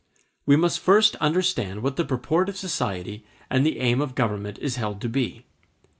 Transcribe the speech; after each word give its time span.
We 0.47 0.55
must 0.55 0.79
first 0.79 1.15
understand 1.17 1.83
what 1.83 1.95
the 1.95 2.03
purport 2.03 2.49
of 2.49 2.57
society 2.57 3.23
and 3.51 3.63
the 3.63 3.77
aim 3.79 4.01
of 4.01 4.15
government 4.15 4.57
is 4.57 4.77
held 4.77 4.99
to 5.01 5.09
be. 5.09 5.45